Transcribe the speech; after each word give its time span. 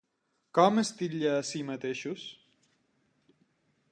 Com 0.59 0.79
es 0.81 0.89
titlla 1.01 1.35
a 1.41 1.43
si 1.51 1.61
mateixos? 1.69 2.25